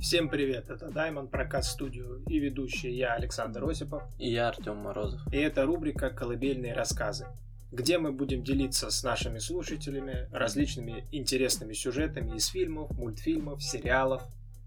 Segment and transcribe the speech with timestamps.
[0.00, 4.02] Всем привет, это Diamond Прокат Студио и ведущий я Александр Осипов.
[4.18, 5.20] И я Артем Морозов.
[5.32, 7.26] И это рубрика «Колыбельные рассказы»,
[7.70, 14.24] где мы будем делиться с нашими слушателями различными интересными сюжетами из фильмов, мультфильмов, сериалов.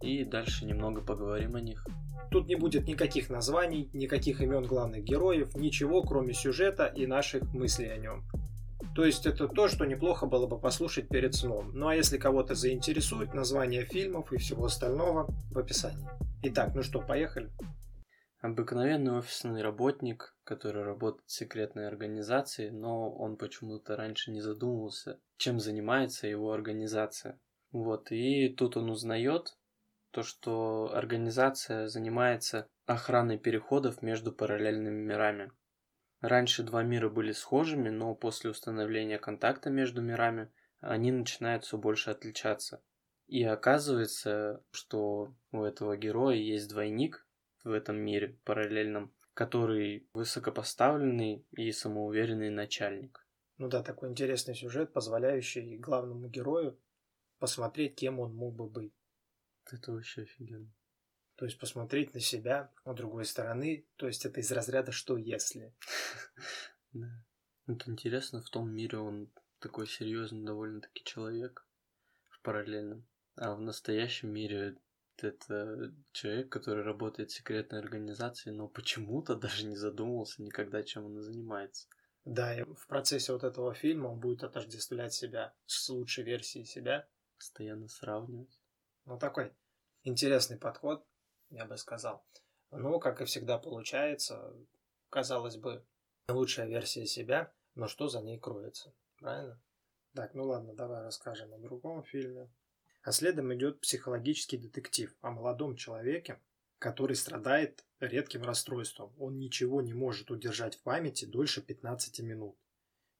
[0.00, 1.84] И дальше немного поговорим о них.
[2.30, 7.88] Тут не будет никаких названий, никаких имен главных героев, ничего, кроме сюжета и наших мыслей
[7.88, 8.22] о нем.
[8.98, 11.70] То есть это то, что неплохо было бы послушать перед сном.
[11.72, 16.08] Ну а если кого-то заинтересует, название фильмов и всего остального в описании.
[16.42, 17.48] Итак, ну что, поехали?
[18.40, 25.60] Обыкновенный офисный работник, который работает в секретной организации, но он почему-то раньше не задумывался, чем
[25.60, 27.38] занимается его организация.
[27.70, 29.56] Вот, и тут он узнает
[30.10, 35.52] то, что организация занимается охраной переходов между параллельными мирами.
[36.20, 40.50] Раньше два мира были схожими, но после установления контакта между мирами
[40.80, 42.82] они начинают все больше отличаться.
[43.28, 47.26] И оказывается, что у этого героя есть двойник
[47.62, 53.24] в этом мире параллельном, который высокопоставленный и самоуверенный начальник.
[53.58, 56.78] Ну да, такой интересный сюжет, позволяющий главному герою
[57.38, 58.92] посмотреть, кем он мог бы быть.
[59.70, 60.72] Это вообще офигенно.
[61.38, 65.72] То есть посмотреть на себя с другой стороны, то есть это из разряда «что если?».
[66.92, 67.06] Да.
[67.66, 71.68] Это интересно, в том мире он такой серьезный довольно-таки человек
[72.30, 73.06] в параллельном.
[73.36, 74.78] А в настоящем мире
[75.18, 81.22] это человек, который работает в секретной организации, но почему-то даже не задумывался никогда, чем он
[81.22, 81.88] занимается.
[82.24, 87.06] Да, и в процессе вот этого фильма он будет отождествлять себя с лучшей версией себя.
[87.36, 88.58] Постоянно сравнивать.
[89.04, 89.52] Ну, такой
[90.02, 91.06] интересный подход
[91.50, 92.24] я бы сказал.
[92.70, 94.54] Но, как и всегда получается,
[95.10, 95.84] казалось бы,
[96.28, 99.60] лучшая версия себя, но что за ней кроется, правильно?
[100.14, 102.50] Так, ну ладно, давай расскажем о другом фильме.
[103.02, 106.40] А следом идет психологический детектив о молодом человеке,
[106.78, 109.14] который страдает редким расстройством.
[109.18, 112.58] Он ничего не может удержать в памяти дольше 15 минут.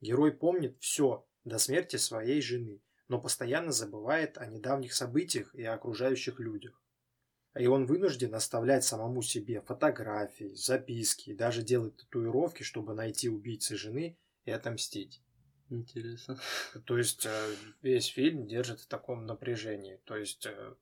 [0.00, 6.38] Герой помнит все до смерти своей жены, но постоянно забывает о недавних событиях и окружающих
[6.38, 6.82] людях.
[7.58, 13.76] И он вынужден оставлять самому себе фотографии, записки и даже делать татуировки, чтобы найти убийцы
[13.76, 15.20] жены и отомстить.
[15.68, 16.38] Интересно.
[16.86, 20.00] То есть э, весь фильм держит в таком напряжении.
[20.04, 20.74] То есть э,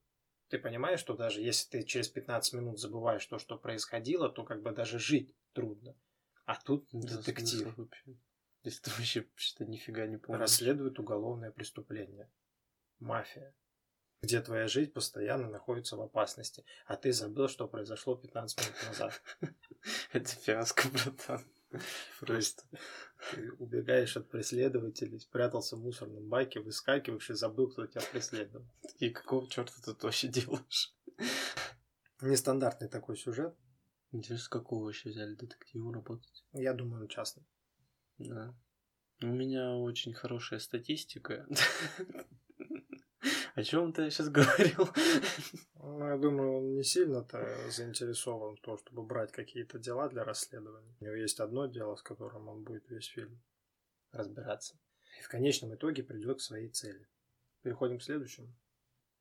[0.48, 4.62] ты понимаешь, что даже если ты через 15 минут забываешь то, что происходило, то как
[4.62, 5.97] бы даже жить трудно.
[6.44, 7.76] А тут да, детектив.
[7.76, 8.16] Вообще.
[8.62, 10.41] Если ты вообще что нифига не помнишь.
[10.41, 12.31] Расследует уголовное преступление.
[13.00, 13.54] Мафия
[14.22, 19.22] где твоя жизнь постоянно находится в опасности, а ты забыл, что произошло 15 минут назад.
[20.12, 21.44] Это фиаско, братан.
[22.27, 22.65] То есть
[23.31, 28.66] ты убегаешь от преследователей, спрятался в мусорном байке, выскакиваешь и забыл, кто тебя преследовал.
[28.99, 30.94] И какого черта ты тут вообще делаешь?
[32.21, 33.54] Нестандартный такой сюжет.
[34.12, 36.44] Интересно, какого вообще взяли детективу работать?
[36.53, 37.44] Я думаю, частный.
[38.19, 38.54] Да.
[39.21, 41.47] У меня очень хорошая статистика.
[43.56, 44.87] О чем ты сейчас говорил?
[45.77, 50.94] Ну, я думаю, он не сильно-то заинтересован в том, чтобы брать какие-то дела для расследования.
[51.00, 53.43] У него есть одно дело, с которым он будет весь фильм
[54.12, 54.78] разбираться.
[55.19, 57.09] И в конечном итоге придет к своей цели.
[57.62, 58.55] Переходим к следующему.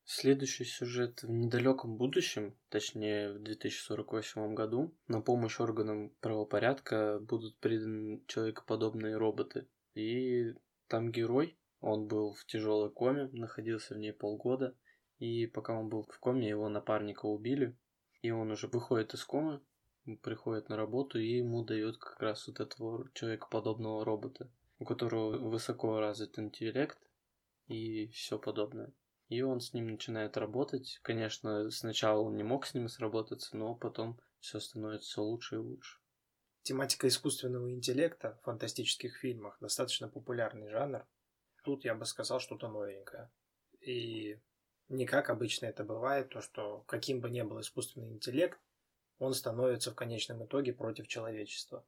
[0.03, 8.21] Следующий сюжет в недалеком будущем, точнее в 2048 году, на помощь органам правопорядка будут приданы
[8.27, 9.65] человекоподобные роботы.
[9.93, 10.53] И
[10.89, 14.75] там герой, он был в тяжелой коме, находился в ней полгода,
[15.19, 17.77] и пока он был в коме, его напарника убили,
[18.23, 19.61] и он уже выходит из комы,
[20.23, 25.99] приходит на работу, и ему дают как раз вот этого человекоподобного робота, у которого высоко
[25.99, 26.97] развит интеллект
[27.67, 28.91] и все подобное.
[29.29, 30.99] И он с ним начинает работать.
[31.03, 35.99] Конечно, сначала он не мог с ним сработаться, но потом все становится лучше и лучше.
[36.63, 41.05] Тематика искусственного интеллекта в фантастических фильмах достаточно популярный жанр
[41.65, 43.29] тут я бы сказал что-то новенькое.
[43.81, 44.39] И
[44.87, 48.59] не как обычно это бывает, то что каким бы ни был искусственный интеллект,
[49.17, 51.83] он становится в конечном итоге против человечества.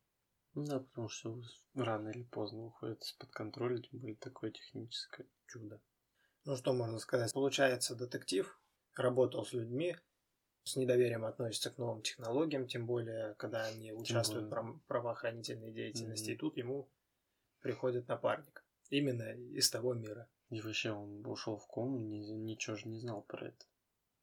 [0.54, 1.40] Ну да, потому что
[1.76, 5.80] рано или поздно уходит из-под контроля, тем более такое техническое чудо.
[6.46, 7.32] Ну что можно сказать?
[7.34, 8.60] Получается, детектив
[8.96, 9.96] работал с людьми,
[10.64, 16.34] с недоверием относится к новым технологиям, тем более, когда они участвуют в правоохранительной деятельности, mm-hmm.
[16.34, 16.90] и тут ему
[17.62, 18.64] приходит напарник.
[18.90, 20.30] Именно из того мира.
[20.50, 23.66] И вообще он ушел в кому, ни, ничего же не знал про это.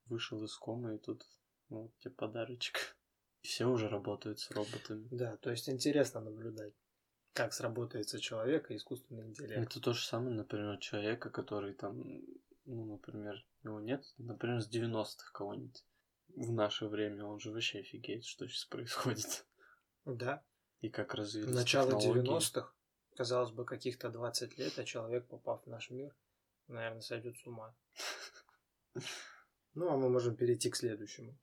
[0.07, 1.27] Вышел из комы, и тут,
[1.69, 2.97] ну, вот тебе подарочек.
[3.43, 5.07] И все уже работают с роботами.
[5.11, 6.73] Да, то есть интересно наблюдать,
[7.35, 9.61] как сработается человек и искусственный интеллект.
[9.61, 12.23] Это то же самое, например, человека, который там
[12.67, 15.85] ну, например, его нет, например, с 90-х кого-нибудь
[16.29, 19.47] в наше время, он же вообще офигеет, что сейчас происходит.
[20.05, 20.43] Да.
[20.81, 22.73] И как развились Начало 90-х,
[23.15, 26.15] казалось бы, каких-то 20 лет, а человек, попав в наш мир,
[26.69, 27.75] наверное, сойдет с ума.
[29.75, 31.37] Ну, а мы можем перейти к следующему.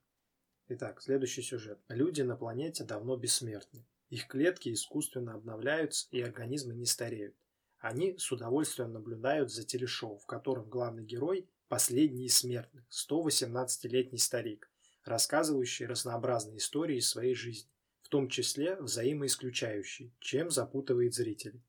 [0.69, 1.79] Итак, следующий сюжет.
[1.89, 3.85] Люди на планете давно бессмертны.
[4.09, 7.35] Их клетки искусственно обновляются, и организмы не стареют.
[7.79, 14.69] Они с удовольствием наблюдают за телешоу, в котором главный герой– последний из смертных, 118-летний старик,
[15.03, 17.70] рассказывающий разнообразные истории из своей жизни,
[18.11, 21.63] том числе взаимоисключающие, чем запутывает зрителей.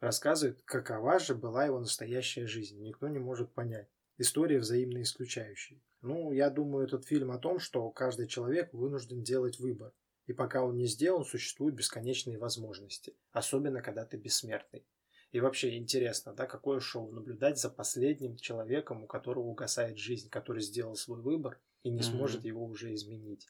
[0.00, 3.88] Рассказывает, какова же была его настоящая жизнь, никто не может понять.
[4.18, 5.80] История взаимно исключающая.
[6.02, 9.92] Ну, я думаю, этот фильм о том, что каждый человек вынужден делать выбор.
[10.26, 13.16] И пока он не сделан, существуют бесконечные возможности.
[13.30, 14.84] Особенно, когда ты бессмертный.
[15.30, 20.62] И вообще интересно, да, какое шоу наблюдать за последним человеком, у которого угасает жизнь, который
[20.62, 22.02] сделал свой выбор и не mm-hmm.
[22.02, 23.48] сможет его уже изменить.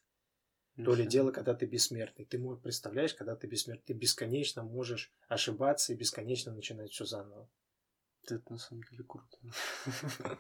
[0.85, 2.25] То ли дело, когда ты бессмертный.
[2.25, 7.49] Ты можешь, представляешь, когда ты бессмертный, ты бесконечно можешь ошибаться и бесконечно начинать все заново.
[8.23, 9.39] Это на самом деле круто.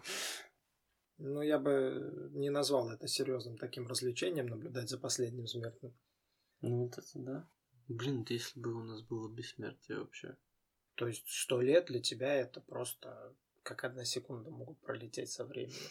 [1.21, 5.93] Ну, я бы не назвал это серьезным таким развлечением, наблюдать за последним смертным.
[6.61, 7.49] Ну, вот это да.
[7.89, 10.37] Блин, это если бы у нас было бессмертие вообще.
[10.95, 13.35] То есть сто лет для тебя это просто
[13.65, 15.91] как одна секунда могут пролететь со временем.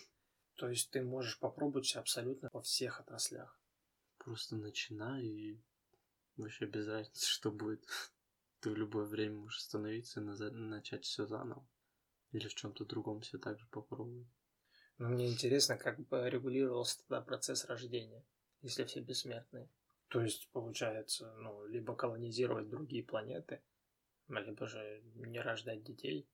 [0.56, 3.60] То есть ты можешь попробовать абсолютно во всех отраслях.
[4.28, 5.58] Просто начинай и
[6.36, 7.88] вообще без разницы, что будет.
[8.60, 11.66] Ты в любое время можешь остановиться и начать все заново.
[12.34, 14.28] Или в чем-то другом все так же попробовать.
[14.98, 18.22] Но мне интересно, как бы регулировался тогда процесс рождения,
[18.62, 19.70] если все бессмертные.
[20.10, 23.62] То есть, получается, ну, либо колонизировать другие планеты,
[24.28, 26.28] либо же не рождать детей,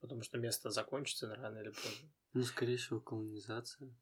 [0.00, 2.12] потому что место закончится рано или поздно.
[2.32, 3.94] Ну, скорее всего, колонизация.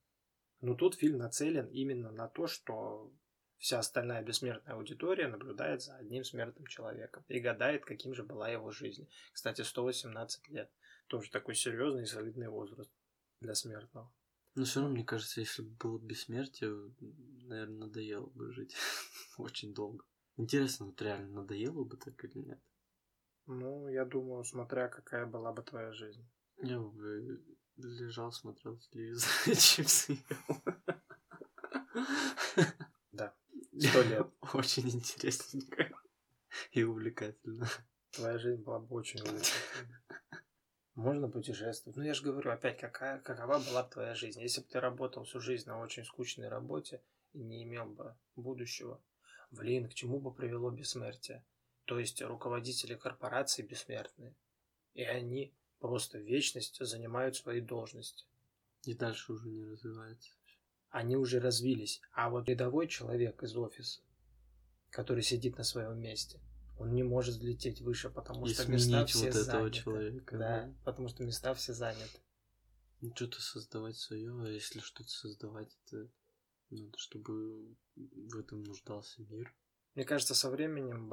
[0.61, 3.13] Но тут фильм нацелен именно на то, что
[3.59, 8.71] вся остальная бессмертная аудитория наблюдает за одним смертным человеком и гадает, каким же была его
[8.71, 9.09] жизнь.
[9.33, 10.71] Кстати, 118 лет.
[11.07, 12.91] Тоже такой серьезный и солидный возраст
[13.41, 14.13] для смертного.
[14.55, 16.71] Но все равно, мне кажется, если бы было бессмертие,
[17.45, 18.75] наверное, надоело бы жить
[19.39, 20.05] очень долго.
[20.37, 22.61] Интересно, вот реально надоело бы так или нет?
[23.47, 26.29] Ну, я думаю, смотря какая была бы твоя жизнь.
[26.61, 27.43] Я бы
[27.79, 30.63] лежал, смотрел телевизор чипсы ел.
[33.13, 33.35] Да,
[33.79, 34.27] сто лет.
[34.53, 35.91] Очень интересненько
[36.73, 37.69] и увлекательно.
[38.11, 39.99] Твоя жизнь была бы очень увлекательной.
[40.95, 41.97] Можно путешествовать.
[41.97, 44.41] Ну, я же говорю, опять, какая, какова была бы твоя жизнь?
[44.41, 47.01] Если бы ты работал всю жизнь на очень скучной работе
[47.35, 49.01] и не имел бы будущего,
[49.53, 51.45] блин, к чему бы привело бессмертие?
[51.85, 54.35] То есть руководители корпораций бессмертные.
[54.95, 58.25] И они просто вечность занимают свои должности.
[58.85, 60.33] И дальше уже не развивается.
[60.91, 62.01] Они уже развились.
[62.13, 64.01] А вот рядовой человек из офиса,
[64.91, 66.41] который сидит на своем месте,
[66.79, 69.51] он не может взлететь выше, потому и что места все вот заняты.
[69.51, 70.39] этого человека.
[70.39, 72.21] Да, да, потому что места все заняты.
[73.01, 76.11] Ну, что-то создавать свое, а если что-то создавать, это
[76.71, 79.55] надо, чтобы в этом нуждался мир.
[79.95, 81.09] Мне кажется, со временем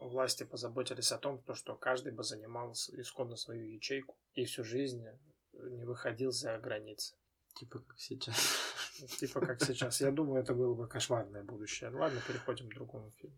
[0.00, 5.04] власти позаботились о том, что каждый бы занимал исходно свою ячейку и всю жизнь
[5.52, 7.16] не выходил за границы.
[7.54, 8.36] Типа как сейчас.
[9.18, 10.00] Типа как сейчас.
[10.00, 11.90] Я думаю, это было бы кошмарное будущее.
[11.90, 13.36] Ладно, переходим к другому фильму.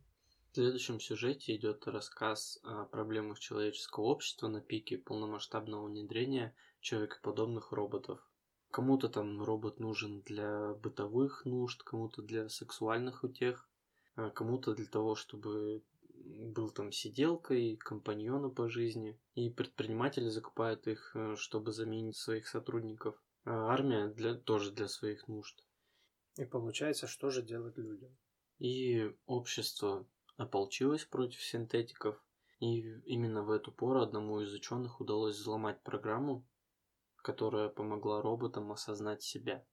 [0.51, 8.19] В следующем сюжете идет рассказ о проблемах человеческого общества на пике полномасштабного внедрения человекоподобных роботов.
[8.71, 13.69] Кому-то там робот нужен для бытовых нужд, кому-то для сексуальных утех,
[14.17, 15.83] а кому-то для того, чтобы
[16.29, 19.19] был там сиделкой, компаньона по жизни.
[19.35, 23.21] И предприниматели закупают их, э, чтобы заменить своих сотрудников.
[23.45, 25.65] А армия для, тоже для своих нужд.
[26.37, 28.17] И получается, что же делать людям?
[28.59, 30.07] И общество
[30.37, 32.23] ополчилась против синтетиков,
[32.61, 36.47] и именно в эту пору одному из ученых удалось взломать программу,
[37.17, 39.65] которая помогла роботам осознать себя.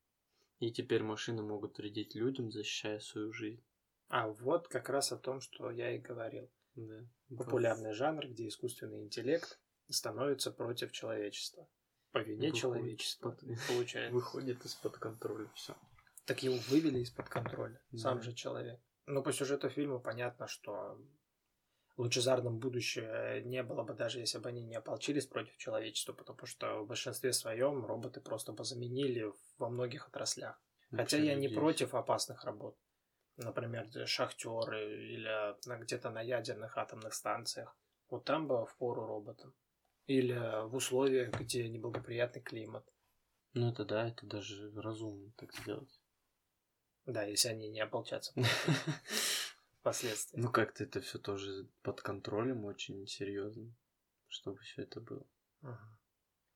[0.60, 3.64] И теперь машины могут вредить людям, защищая свою жизнь.
[4.08, 6.50] А вот как раз о том, что я и говорил.
[6.76, 7.08] Да.
[7.30, 7.96] Популярный вот.
[7.96, 9.60] жанр, где искусственный интеллект
[9.90, 11.68] становится против человечества.
[12.12, 13.32] По вине Выходит человечества.
[13.32, 13.40] Под...
[13.68, 14.14] Получается.
[14.14, 15.76] Выходит из-под контроля все.
[16.26, 17.82] Так его вывели из-под контроля.
[17.92, 17.98] Да.
[17.98, 18.80] Сам же человек.
[19.06, 21.00] Ну, по сюжету фильма понятно, что
[21.98, 26.82] лучезарном будущее не было бы, даже если бы они не ополчились против человечества, потому что
[26.82, 30.60] в большинстве своем роботы просто бы заменили во многих отраслях.
[30.92, 32.78] Хотя я не против опасных работ.
[33.38, 37.78] Например, шахтеры или где-то на ядерных атомных станциях.
[38.10, 39.54] Вот там бы в пору роботам.
[40.08, 42.88] Или в условиях, где неблагоприятный климат.
[43.54, 46.00] Ну это да, это даже разумно так сделать.
[47.06, 48.34] Да, если они не ополчатся
[49.80, 50.40] впоследствии.
[50.40, 53.74] Ну как-то это все тоже под контролем очень серьезно,
[54.28, 55.26] чтобы все это было.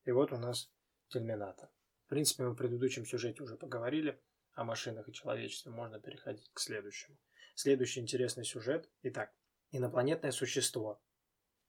[0.05, 0.71] И вот у нас
[1.09, 1.69] Терминатор.
[2.05, 4.21] В принципе, мы в предыдущем сюжете уже поговорили
[4.59, 5.71] о машинах и человечестве.
[5.71, 7.17] Можно переходить к следующему.
[7.55, 8.89] Следующий интересный сюжет.
[9.03, 9.33] Итак,
[9.71, 11.01] инопланетное существо.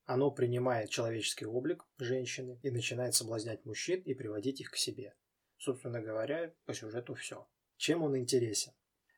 [0.06, 5.14] Оно принимает человеческий облик женщины и начинает соблазнять мужчин и приводить их к себе.
[5.56, 7.48] Собственно говоря, по сюжету все.
[7.76, 8.72] Чем он интересен?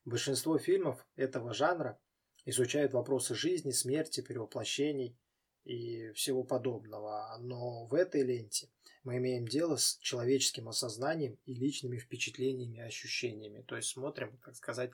[0.05, 1.99] Большинство фильмов этого жанра
[2.45, 5.19] изучают вопросы жизни, смерти, перевоплощений
[5.65, 7.35] и всего подобного.
[7.41, 8.69] Но в этой ленте
[9.05, 13.63] мы имеем дело с человеческим осознанием и личными впечатлениями и ощущениями.
[13.63, 14.93] То есть смотрим, так сказать,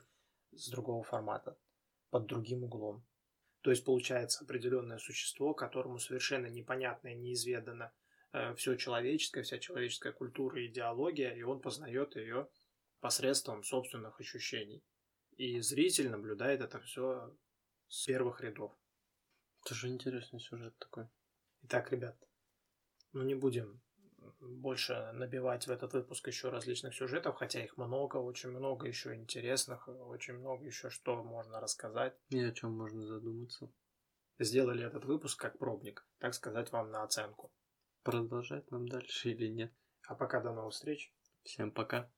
[0.51, 1.57] с другого формата,
[2.09, 3.05] под другим углом.
[3.61, 7.91] То есть получается определенное существо, которому совершенно непонятно и неизведано
[8.31, 12.49] э, все человеческое, вся человеческая культура и идеология, и он познает ее
[13.01, 14.83] посредством собственных ощущений.
[15.35, 17.35] И зритель наблюдает это все
[17.87, 18.75] с первых рядов.
[19.63, 21.07] Это же интересный сюжет такой.
[21.63, 22.17] Итак, ребят,
[23.11, 23.81] ну не будем
[24.39, 29.87] больше набивать в этот выпуск еще различных сюжетов, хотя их много, очень много еще интересных,
[29.87, 32.15] очень много еще что можно рассказать.
[32.29, 33.71] И о чем можно задуматься.
[34.39, 37.51] Сделали этот выпуск как пробник, так сказать, вам на оценку.
[38.03, 39.73] Продолжать нам дальше или нет?
[40.07, 41.13] А пока до новых встреч.
[41.43, 42.09] Всем пока.